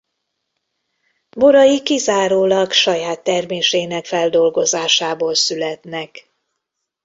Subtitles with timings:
[1.29, 6.31] Borai kizárólag saját termésének feldolgozásából születnek.